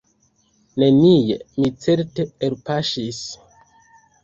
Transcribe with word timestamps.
Nenie 0.83 1.37
mi, 1.59 1.69
certe, 1.85 2.27
elpaŝis. 2.49 3.23